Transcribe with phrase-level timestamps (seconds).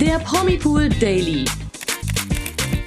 [0.00, 1.44] der Promipool Daily.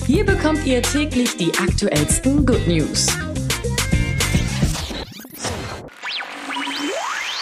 [0.08, 3.08] Hier bekommt ihr täglich die aktuellsten Good News.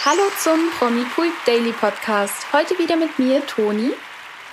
[0.04, 2.52] Hallo zum Promipool Daily Podcast.
[2.52, 3.92] Heute wieder mit mir, Toni.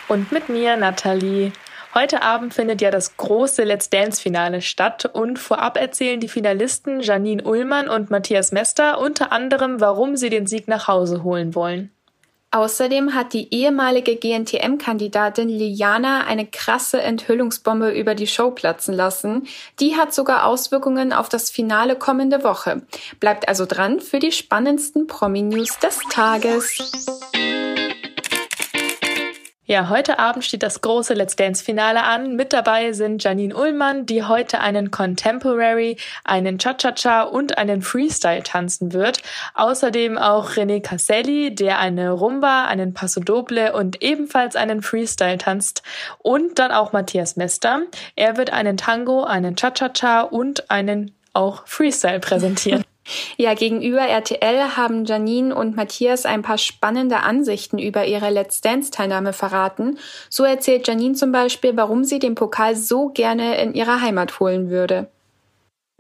[0.08, 1.52] Und mit mir, Nathalie.
[1.96, 7.42] Heute Abend findet ja das große Let's Dance-Finale statt und vorab erzählen die Finalisten Janine
[7.42, 11.92] Ullmann und Matthias Mester unter anderem, warum sie den Sieg nach Hause holen wollen.
[12.58, 19.46] Außerdem hat die ehemalige GNTM-Kandidatin Liliana eine krasse Enthüllungsbombe über die Show platzen lassen.
[19.80, 22.82] Die hat sogar Auswirkungen auf das Finale kommende Woche.
[23.20, 27.67] Bleibt also dran für die spannendsten Promi-News des Tages.
[29.70, 32.38] Ja, heute Abend steht das große Let's Dance Finale an.
[32.38, 38.94] Mit dabei sind Janine Ullmann, die heute einen Contemporary, einen Cha-Cha-Cha und einen Freestyle tanzen
[38.94, 39.22] wird.
[39.56, 45.84] Außerdem auch René Casselli, der eine Rumba, einen Paso Doble und ebenfalls einen Freestyle tanzt.
[46.20, 47.82] Und dann auch Matthias Mester.
[48.16, 52.86] Er wird einen Tango, einen Cha-Cha-Cha und einen auch Freestyle präsentieren.
[53.38, 59.34] Ja, gegenüber RTL haben Janine und Matthias ein paar spannende Ansichten über ihre Let's Dance-Teilnahme
[59.34, 59.98] verraten.
[60.30, 64.70] So erzählt Janine zum Beispiel, warum sie den Pokal so gerne in ihrer Heimat holen
[64.70, 65.10] würde.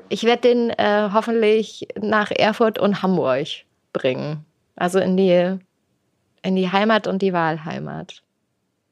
[0.10, 3.48] Ich werde den äh, hoffentlich nach Erfurt und Hamburg
[3.94, 4.46] bringen.
[4.76, 5.58] Also in die,
[6.44, 8.22] in die Heimat und die Wahlheimat.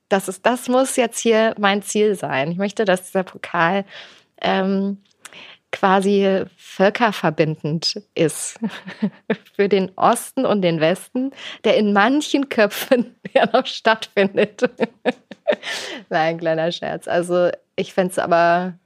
[0.10, 2.52] Das, ist, das muss jetzt hier mein Ziel sein.
[2.52, 3.86] Ich möchte, dass dieser Pokal
[4.42, 4.98] ähm,
[5.76, 8.58] quasi völkerverbindend ist
[9.56, 11.32] für den Osten und den Westen,
[11.66, 14.62] der in manchen Köpfen ja noch stattfindet.
[16.10, 17.10] Nein, kleiner Scherz.
[17.10, 18.80] Also ich fände es aber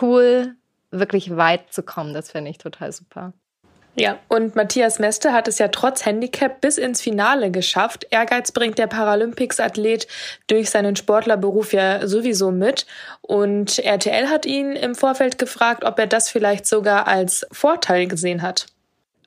[0.00, 0.54] cool,
[0.92, 2.14] wirklich weit zu kommen.
[2.14, 3.32] Das fände ich total super.
[3.98, 8.06] Ja, und Matthias Meste hat es ja trotz Handicap bis ins Finale geschafft.
[8.10, 10.06] Ehrgeiz bringt der Paralympics-Athlet
[10.46, 12.86] durch seinen Sportlerberuf ja sowieso mit.
[13.22, 18.42] Und RTL hat ihn im Vorfeld gefragt, ob er das vielleicht sogar als Vorteil gesehen
[18.42, 18.66] hat.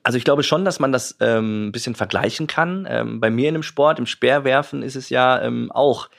[0.04, 2.88] Also ich glaube schon, dass man das ähm, ein bisschen vergleichen kann.
[2.90, 6.10] Ähm, bei mir in dem Sport, im Speerwerfen, ist es ja ähm, auch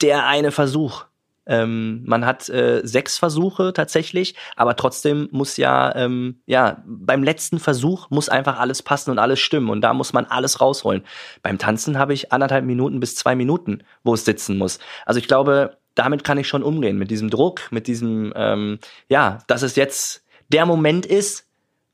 [0.00, 1.06] der eine Versuch,
[1.50, 7.58] ähm, man hat äh, sechs Versuche tatsächlich, aber trotzdem muss ja, ähm, ja, beim letzten
[7.58, 11.02] Versuch muss einfach alles passen und alles stimmen und da muss man alles rausholen.
[11.42, 14.78] Beim Tanzen habe ich anderthalb Minuten bis zwei Minuten, wo es sitzen muss.
[15.04, 18.78] Also ich glaube, damit kann ich schon umgehen, mit diesem Druck, mit diesem, ähm,
[19.08, 20.22] ja, dass es jetzt
[20.52, 21.48] der Moment ist,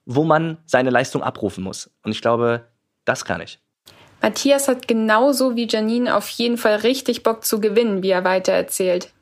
[0.05, 1.91] wo man seine Leistung abrufen muss.
[2.03, 2.67] Und ich glaube,
[3.06, 3.59] das kann ich.
[4.21, 9.12] Matthias hat genauso wie Janine auf jeden Fall richtig Bock zu gewinnen, wie er weitererzählt.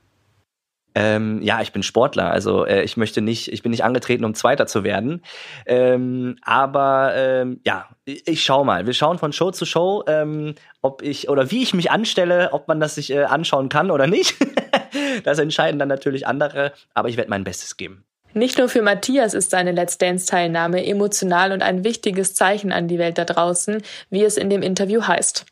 [0.95, 4.35] Ähm, ja, ich bin Sportler, also äh, ich möchte nicht, ich bin nicht angetreten, um
[4.35, 5.23] Zweiter zu werden.
[5.67, 8.87] Ähm, aber ähm, ja, ich, ich schau mal.
[8.87, 12.69] Wir schauen von Show zu Show, ähm, ob ich oder wie ich mich anstelle, ob
[12.69, 14.37] man das sich äh, anschauen kann oder nicht.
[15.25, 18.05] das entscheiden dann natürlich andere, aber ich werde mein Bestes geben.
[18.33, 22.99] Nicht nur für Matthias ist seine Let's Dance-Teilnahme emotional und ein wichtiges Zeichen an die
[22.99, 25.47] Welt da draußen, wie es in dem Interview heißt.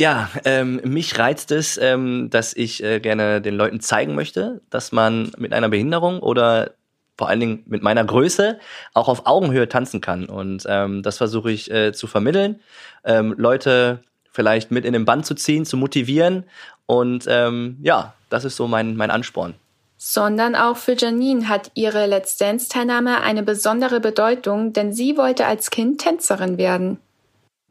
[0.00, 4.92] Ja, ähm, mich reizt es, ähm, dass ich äh, gerne den Leuten zeigen möchte, dass
[4.92, 6.74] man mit einer Behinderung oder
[7.16, 8.60] vor allen Dingen mit meiner Größe
[8.94, 10.26] auch auf Augenhöhe tanzen kann.
[10.26, 12.60] Und ähm, das versuche ich äh, zu vermitteln,
[13.04, 16.44] ähm, Leute vielleicht mit in den Band zu ziehen, zu motivieren.
[16.86, 19.54] Und ähm, ja, das ist so mein, mein Ansporn.
[19.96, 25.70] Sondern auch für Janine hat ihre Let's Dance-Teilnahme eine besondere Bedeutung, denn sie wollte als
[25.70, 27.00] Kind Tänzerin werden.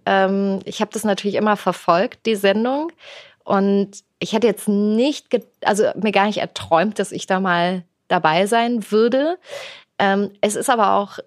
[0.08, 2.92] Ähm, ich habe das natürlich immer verfolgt, die Sendung.
[3.44, 5.28] Und ich hätte jetzt nicht,
[5.64, 9.38] also mir gar nicht erträumt, dass ich da mal dabei sein würde.
[10.00, 11.20] Ähm, es ist aber auch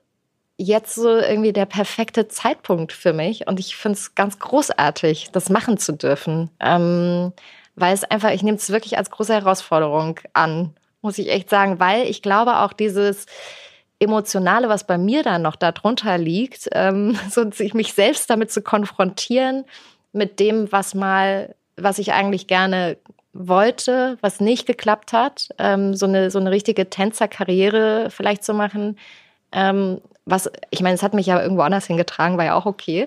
[0.56, 3.46] jetzt so irgendwie der perfekte Zeitpunkt für mich.
[3.46, 6.50] Und ich finde es ganz großartig, das machen zu dürfen.
[6.58, 7.32] Ähm,
[7.76, 11.80] weil es einfach, ich nehme es wirklich als große Herausforderung an, muss ich echt sagen,
[11.80, 13.26] weil ich glaube auch dieses,
[14.00, 17.44] Emotionale, was bei mir dann noch darunter liegt, ähm, so
[17.75, 19.65] mich selbst damit zu konfrontieren,
[20.12, 22.97] mit dem, was mal, was ich eigentlich gerne
[23.32, 28.99] wollte, was nicht geklappt hat, ähm, so eine so eine richtige Tänzerkarriere vielleicht zu machen.
[29.52, 33.06] Ähm, was, ich meine, es hat mich ja irgendwo anders hingetragen, war ja auch okay.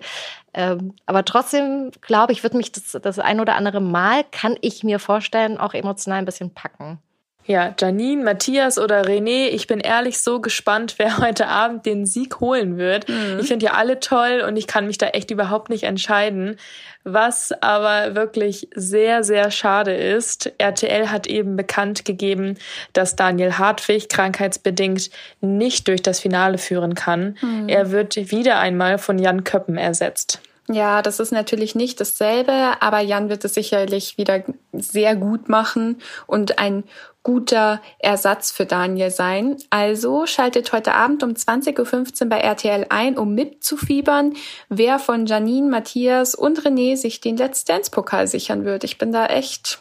[0.53, 4.83] Ähm, aber trotzdem glaube ich, wird mich das, das ein oder andere Mal, kann ich
[4.83, 6.99] mir vorstellen, auch emotional ein bisschen packen.
[7.45, 12.39] Ja, Janine, Matthias oder René, ich bin ehrlich so gespannt, wer heute Abend den Sieg
[12.39, 13.09] holen wird.
[13.09, 13.39] Mhm.
[13.41, 16.57] Ich finde ja alle toll und ich kann mich da echt überhaupt nicht entscheiden.
[17.03, 22.55] Was aber wirklich sehr, sehr schade ist, RTL hat eben bekannt gegeben,
[22.93, 25.09] dass Daniel Hartwig krankheitsbedingt
[25.41, 27.37] nicht durch das Finale führen kann.
[27.41, 27.67] Mhm.
[27.67, 30.39] Er wird wieder einmal von Jan Köppen ersetzt.
[30.69, 36.01] Ja, das ist natürlich nicht dasselbe, aber Jan wird es sicherlich wieder sehr gut machen
[36.25, 36.85] und ein
[37.21, 39.57] guter Ersatz für Daniel sein.
[39.69, 44.35] Also schaltet heute Abend um 20.15 Uhr bei RTL ein, um mitzufiebern,
[44.69, 48.85] wer von Janine, Matthias und René sich den Let's Dance Pokal sichern wird.
[48.85, 49.79] Ich bin da echt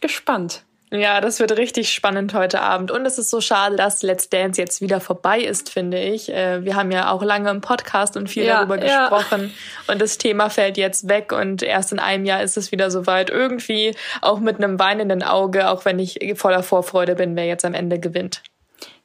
[0.00, 0.64] gespannt.
[0.94, 2.92] Ja, das wird richtig spannend heute Abend.
[2.92, 6.32] Und es ist so schade, dass Let's Dance jetzt wieder vorbei ist, finde ich.
[6.32, 9.08] Äh, wir haben ja auch lange im Podcast und viel ja, darüber ja.
[9.08, 9.52] gesprochen.
[9.88, 13.28] Und das Thema fällt jetzt weg und erst in einem Jahr ist es wieder soweit.
[13.28, 17.74] Irgendwie auch mit einem weinenden Auge, auch wenn ich voller Vorfreude bin, wer jetzt am
[17.74, 18.42] Ende gewinnt.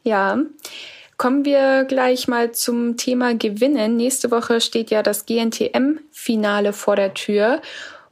[0.03, 0.37] Ja.
[1.17, 3.97] Kommen wir gleich mal zum Thema Gewinnen.
[3.97, 7.61] Nächste Woche steht ja das GNTM-Finale vor der Tür.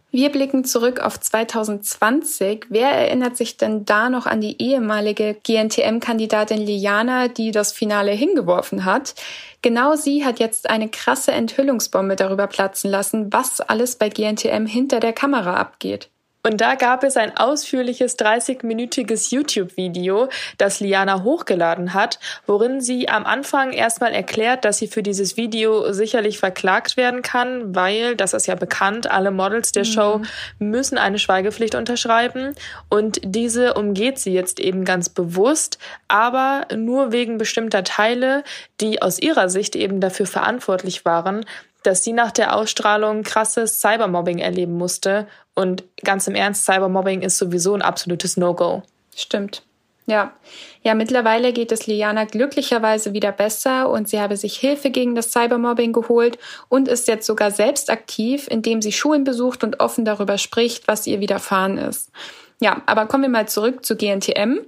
[0.10, 2.68] Wir blicken zurück auf 2020.
[2.70, 8.86] Wer erinnert sich denn da noch an die ehemalige GNTM-Kandidatin Liana, die das Finale hingeworfen
[8.86, 9.16] hat?
[9.62, 15.02] Genau sie hat jetzt eine krasse Enthüllungsbombe darüber platzen lassen, was alles bei GNTM hinter
[15.02, 16.10] der Kamera abgeht.
[16.48, 23.26] Und da gab es ein ausführliches 30-minütiges YouTube-Video, das Liana hochgeladen hat, worin sie am
[23.26, 28.48] Anfang erstmal erklärt, dass sie für dieses Video sicherlich verklagt werden kann, weil, das ist
[28.48, 29.90] ja bekannt, alle Models der mhm.
[29.90, 30.22] Show
[30.58, 32.56] müssen eine Schweigepflicht unterschreiben.
[32.88, 38.46] Und diese umgeht sie jetzt eben ganz bewusst, aber nur wegen bestimmter Teile,
[38.80, 41.44] die aus ihrer Sicht eben dafür verantwortlich waren,
[41.88, 45.26] dass sie nach der Ausstrahlung krasses Cybermobbing erleben musste.
[45.56, 48.84] Und ganz im Ernst, Cybermobbing ist sowieso ein absolutes No-Go.
[49.16, 49.64] Stimmt.
[50.06, 50.34] Ja.
[50.84, 55.32] Ja, mittlerweile geht es Liana glücklicherweise wieder besser und sie habe sich Hilfe gegen das
[55.32, 56.38] Cybermobbing geholt
[56.68, 61.08] und ist jetzt sogar selbst aktiv, indem sie Schulen besucht und offen darüber spricht, was
[61.08, 62.12] ihr widerfahren ist.
[62.60, 64.62] Ja, aber kommen wir mal zurück zu GNTM.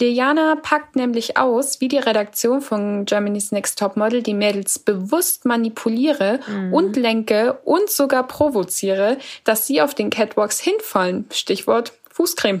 [0.00, 5.44] Liliana packt nämlich aus, wie die Redaktion von Germany's Next Top Model die Mädels bewusst
[5.44, 6.72] manipuliere mhm.
[6.72, 11.26] und lenke und sogar provoziere, dass sie auf den Catwalks hinfallen.
[11.32, 12.60] Stichwort Fußcreme.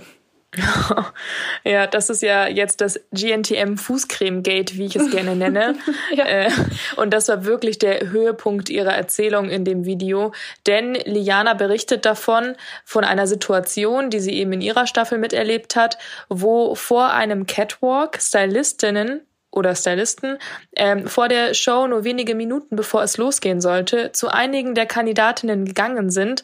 [1.64, 5.76] Ja, das ist ja jetzt das GNTM Fußcreme Gate, wie ich es gerne nenne.
[6.14, 6.26] ja.
[6.26, 6.50] Äh,
[6.96, 10.32] und das war wirklich der Höhepunkt ihrer Erzählung in dem Video,
[10.66, 12.54] denn Liana berichtet davon
[12.84, 15.96] von einer Situation, die sie eben in ihrer Staffel miterlebt hat,
[16.28, 20.38] wo vor einem Catwalk Stylistinnen oder Stylisten
[20.76, 25.64] ähm, vor der Show nur wenige Minuten bevor es losgehen sollte zu einigen der Kandidatinnen
[25.64, 26.42] gegangen sind,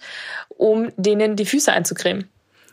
[0.49, 2.29] um denen die Füße einzucremen.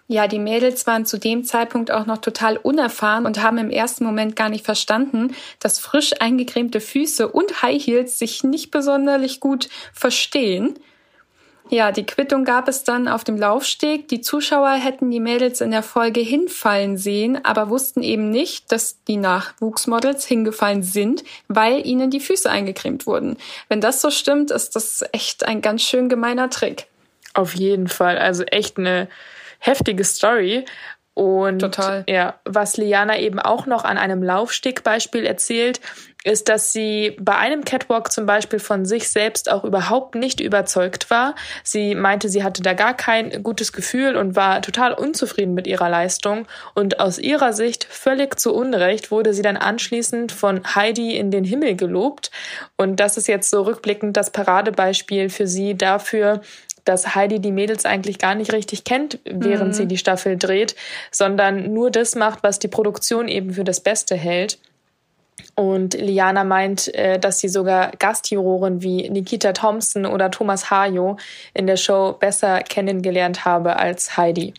[0.07, 4.03] Ja, die Mädels waren zu dem Zeitpunkt auch noch total unerfahren und haben im ersten
[4.03, 9.67] Moment gar nicht verstanden, dass frisch eingecremte Füße und High Heels sich nicht besonders gut
[9.93, 10.77] verstehen.
[11.69, 14.07] Ja, die Quittung gab es dann auf dem Laufsteg.
[14.07, 19.03] Die Zuschauer hätten die Mädels in der Folge hinfallen sehen, aber wussten eben nicht, dass
[19.05, 23.37] die Nachwuchsmodels hingefallen sind, weil ihnen die Füße eingecremt wurden.
[23.67, 26.85] Wenn das so stimmt, ist das echt ein ganz schön gemeiner Trick.
[27.33, 28.19] Auf jeden Fall.
[28.19, 29.09] Also echt eine
[29.65, 30.65] heftige Story.
[31.13, 32.03] Und Total.
[32.09, 35.79] ja, was Liana eben auch noch an einem Laufstegbeispiel erzählt,
[36.25, 41.11] ist, dass sie bei einem Catwalk zum Beispiel von sich selbst auch überhaupt nicht überzeugt
[41.11, 41.35] war.
[41.63, 45.87] Sie meinte, sie hatte da gar kein gutes Gefühl und war total unzufrieden mit ihrer
[45.87, 46.47] Leistung.
[46.73, 51.43] Und aus ihrer Sicht völlig zu Unrecht wurde sie dann anschließend von Heidi in den
[51.43, 52.31] Himmel gelobt.
[52.75, 56.41] Und das ist jetzt so rückblickend das Paradebeispiel für sie dafür,
[56.85, 59.73] dass Heidi die Mädels eigentlich gar nicht richtig kennt, während mhm.
[59.73, 60.75] sie die Staffel dreht,
[61.11, 64.57] sondern nur das macht, was die Produktion eben für das Beste hält.
[65.55, 71.17] Und Liana meint, äh, dass sie sogar Gastjuroren wie Nikita Thompson oder Thomas Hajo
[71.53, 74.53] in der Show besser kennengelernt habe als Heidi.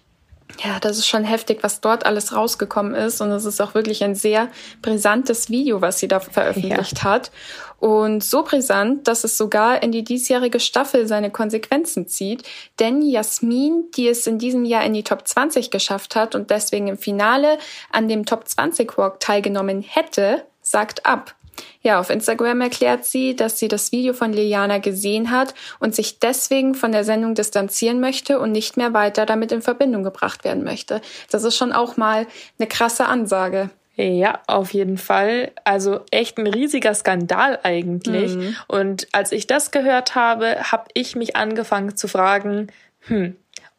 [0.62, 3.20] Ja, das ist schon heftig, was dort alles rausgekommen ist.
[3.20, 4.48] Und es ist auch wirklich ein sehr
[4.80, 7.04] brisantes Video, was sie da veröffentlicht ja.
[7.04, 7.30] hat.
[7.78, 12.42] Und so brisant, dass es sogar in die diesjährige Staffel seine Konsequenzen zieht.
[12.78, 16.88] Denn Jasmin, die es in diesem Jahr in die Top 20 geschafft hat und deswegen
[16.88, 17.58] im Finale
[17.90, 21.34] an dem Top 20 Walk teilgenommen hätte, sagt ab.
[21.80, 26.18] Ja, auf Instagram erklärt sie, dass sie das Video von Liliana gesehen hat und sich
[26.18, 30.64] deswegen von der Sendung distanzieren möchte und nicht mehr weiter damit in Verbindung gebracht werden
[30.64, 31.00] möchte.
[31.30, 32.26] Das ist schon auch mal
[32.58, 33.70] eine krasse Ansage.
[33.94, 35.52] Ja, auf jeden Fall.
[35.64, 38.34] Also echt ein riesiger Skandal eigentlich.
[38.34, 38.56] Mhm.
[38.66, 42.66] Und als ich das gehört habe, habe ich mich angefangen zu fragen,
[43.06, 43.36] hm,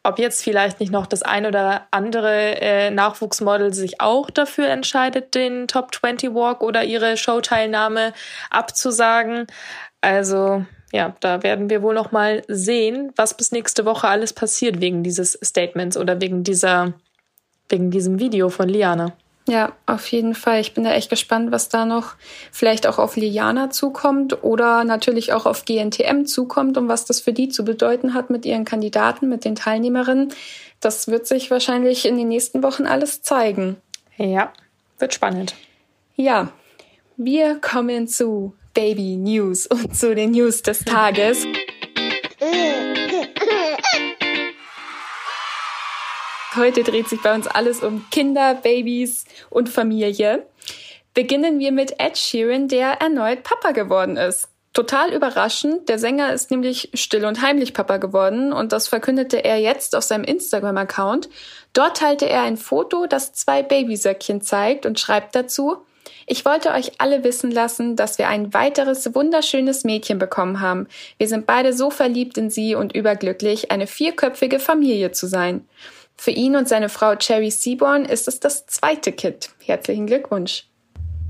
[0.08, 5.34] ob jetzt vielleicht nicht noch das ein oder andere äh, Nachwuchsmodel sich auch dafür entscheidet,
[5.34, 8.12] den Top 20 Walk oder ihre Showteilnahme
[8.50, 9.46] abzusagen.
[10.00, 14.80] Also ja, da werden wir wohl noch mal sehen, was bis nächste Woche alles passiert
[14.80, 16.94] wegen dieses Statements oder wegen dieser
[17.68, 19.12] wegen diesem Video von Liana.
[19.48, 20.60] Ja, auf jeden Fall.
[20.60, 22.16] Ich bin da echt gespannt, was da noch
[22.52, 27.32] vielleicht auch auf Liliana zukommt oder natürlich auch auf GNTM zukommt und was das für
[27.32, 30.34] die zu bedeuten hat mit ihren Kandidaten, mit den Teilnehmerinnen.
[30.80, 33.76] Das wird sich wahrscheinlich in den nächsten Wochen alles zeigen.
[34.18, 34.52] Ja,
[34.98, 35.54] wird spannend.
[36.14, 36.52] Ja,
[37.16, 41.46] wir kommen zu Baby News und zu den News des Tages.
[46.58, 50.44] Heute dreht sich bei uns alles um Kinder, Babys und Familie.
[51.14, 54.48] Beginnen wir mit Ed Sheeran, der erneut Papa geworden ist.
[54.72, 55.88] Total überraschend.
[55.88, 60.02] Der Sänger ist nämlich still und heimlich Papa geworden und das verkündete er jetzt auf
[60.02, 61.28] seinem Instagram-Account.
[61.74, 65.76] Dort teilte er ein Foto, das zwei Babysöckchen zeigt und schreibt dazu,
[66.26, 70.88] ich wollte euch alle wissen lassen, dass wir ein weiteres wunderschönes Mädchen bekommen haben.
[71.18, 75.66] Wir sind beide so verliebt in sie und überglücklich, eine vierköpfige Familie zu sein.
[76.20, 79.50] Für ihn und seine Frau Cherry Seaborn ist es das zweite Kind.
[79.64, 80.64] Herzlichen Glückwunsch.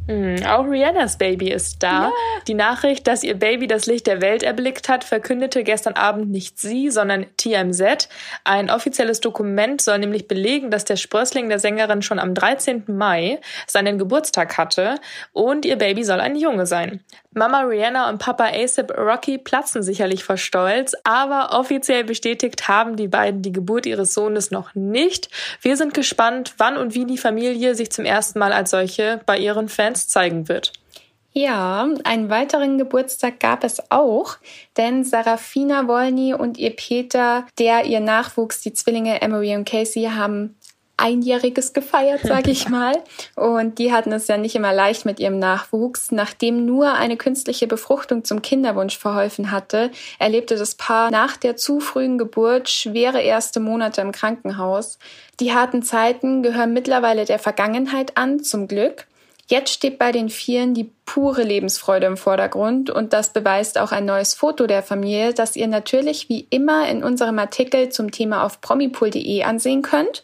[0.08, 2.04] Mhm, auch Rihannas Baby ist da.
[2.04, 2.12] Ja.
[2.46, 6.58] Die Nachricht, dass ihr Baby das Licht der Welt erblickt hat, verkündete gestern Abend nicht
[6.58, 8.08] sie, sondern TMZ.
[8.44, 12.84] Ein offizielles Dokument soll nämlich belegen, dass der Sprössling der Sängerin schon am 13.
[12.86, 14.94] Mai seinen Geburtstag hatte
[15.32, 17.04] und ihr Baby soll ein Junge sein.
[17.34, 23.08] Mama Rihanna und Papa ASAP Rocky platzen sicherlich vor Stolz, aber offiziell bestätigt haben die
[23.08, 25.28] beiden die Geburt ihres Sohnes noch nicht.
[25.60, 29.38] Wir sind gespannt, wann und wie die Familie sich zum ersten Mal als solche bei
[29.38, 30.72] ihren Fans zeigen wird.
[31.32, 34.38] Ja, einen weiteren Geburtstag gab es auch,
[34.76, 40.56] denn Sarafina Wolny und ihr Peter, der ihr Nachwuchs, die Zwillinge Emery und Casey, haben
[40.98, 42.94] Einjähriges gefeiert, sage ich mal.
[43.34, 46.12] Und die hatten es ja nicht immer leicht mit ihrem Nachwuchs.
[46.12, 51.80] Nachdem nur eine künstliche Befruchtung zum Kinderwunsch verholfen hatte, erlebte das Paar nach der zu
[51.80, 54.98] frühen Geburt schwere erste Monate im Krankenhaus.
[55.40, 59.06] Die harten Zeiten gehören mittlerweile der Vergangenheit an, zum Glück.
[59.50, 64.04] Jetzt steht bei den Vieren die pure Lebensfreude im Vordergrund und das beweist auch ein
[64.04, 68.60] neues Foto der Familie, das ihr natürlich wie immer in unserem Artikel zum Thema auf
[68.60, 70.22] promipool.de ansehen könnt.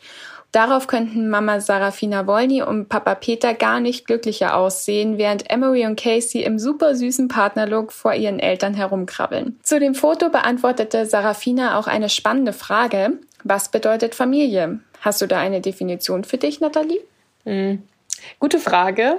[0.55, 5.99] Darauf könnten Mama Sarafina Wolny und Papa Peter gar nicht glücklicher aussehen, während Emery und
[5.99, 9.59] Casey im super süßen Partnerlook vor ihren Eltern herumkrabbeln.
[9.65, 13.19] Zu dem Foto beantwortete Sarafina auch eine spannende Frage.
[13.43, 14.79] Was bedeutet Familie?
[15.01, 17.01] Hast du da eine Definition für dich, Nathalie?
[17.43, 17.83] Hm.
[18.39, 19.17] Gute Frage.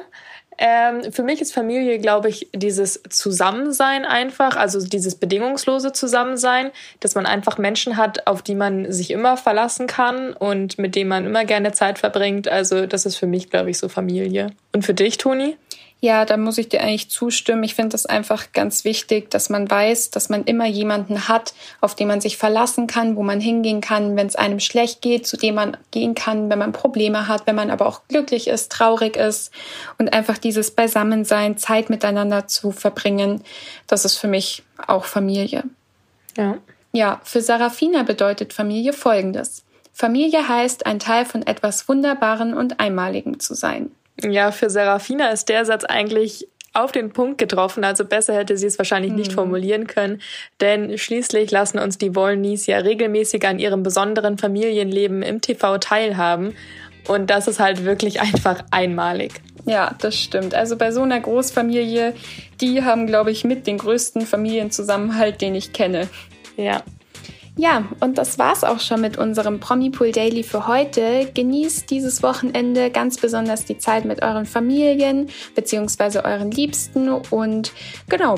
[0.57, 7.15] Ähm, für mich ist Familie, glaube ich, dieses Zusammensein einfach, also dieses bedingungslose Zusammensein, dass
[7.15, 11.25] man einfach Menschen hat, auf die man sich immer verlassen kann und mit denen man
[11.25, 12.47] immer gerne Zeit verbringt.
[12.47, 14.51] Also das ist für mich, glaube ich, so Familie.
[14.71, 15.57] Und für dich, Toni?
[16.01, 17.63] Ja, da muss ich dir eigentlich zustimmen.
[17.63, 21.95] Ich finde das einfach ganz wichtig, dass man weiß, dass man immer jemanden hat, auf
[21.95, 25.35] den man sich verlassen kann, wo man hingehen kann, wenn es einem schlecht geht, zu
[25.35, 29.15] dem man gehen kann, wenn man Probleme hat, wenn man aber auch glücklich ist, traurig
[29.15, 29.51] ist
[29.97, 33.41] und einfach dieses Beisammensein, Zeit miteinander zu verbringen,
[33.87, 35.63] das ist für mich auch Familie.
[36.37, 36.57] Ja.
[36.91, 39.65] Ja, für Sarafina bedeutet Familie Folgendes.
[39.91, 43.91] Familie heißt, ein Teil von etwas Wunderbaren und Einmaligem zu sein.
[44.23, 48.67] Ja, für Serafina ist der Satz eigentlich auf den Punkt getroffen, also besser hätte sie
[48.67, 49.35] es wahrscheinlich nicht mhm.
[49.35, 50.21] formulieren können,
[50.59, 56.53] denn schließlich lassen uns die Wollnies ja regelmäßig an ihrem besonderen Familienleben im TV teilhaben
[57.07, 59.41] und das ist halt wirklich einfach einmalig.
[59.65, 60.53] Ja, das stimmt.
[60.53, 62.13] Also bei so einer Großfamilie,
[62.61, 66.07] die haben, glaube ich, mit den größten Familienzusammenhalt, den ich kenne.
[66.55, 66.83] Ja,
[67.57, 71.29] ja, und das war's auch schon mit unserem Promipool Daily für heute.
[71.33, 76.19] Genießt dieses Wochenende ganz besonders die Zeit mit euren Familien bzw.
[76.19, 77.71] euren Liebsten und
[78.09, 78.35] genau,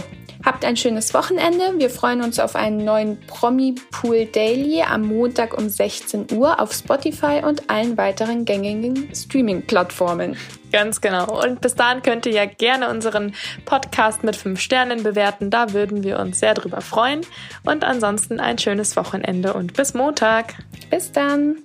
[0.48, 1.74] habt ein schönes Wochenende.
[1.77, 7.42] Wir freuen uns auf einen neuen Promipool Daily am Montag um 16 Uhr auf Spotify
[7.44, 10.38] und allen weiteren gängigen Streaming-Plattformen.
[10.72, 11.44] Ganz genau.
[11.44, 13.36] Und bis dahin könnt ihr ja gerne unseren
[13.66, 15.50] Podcast mit fünf Sternen bewerten.
[15.50, 17.22] Da würden wir uns sehr drüber freuen.
[17.66, 20.56] Und ansonsten ein schönes Wochenende und bis Montag.
[20.89, 21.58] Bis dann.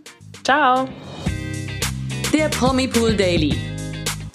[0.42, 0.88] Ciao.
[2.32, 3.56] Der Promi Pool Daily.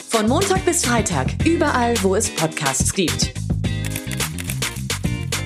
[0.08, 3.34] Von Montag bis Freitag, überall, wo es Podcasts gibt.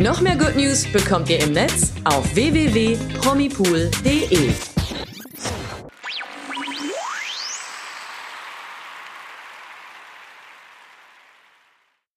[0.02, 4.71] Noch mehr Good News bekommt ihr im Netz auf www.promipool.de.